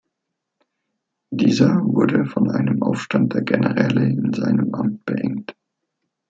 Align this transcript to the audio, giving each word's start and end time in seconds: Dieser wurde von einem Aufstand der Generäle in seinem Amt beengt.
Dieser 1.29 1.75
wurde 1.83 2.25
von 2.25 2.49
einem 2.49 2.81
Aufstand 2.81 3.35
der 3.35 3.43
Generäle 3.43 4.03
in 4.09 4.33
seinem 4.33 4.73
Amt 4.73 5.05
beengt. 5.05 5.53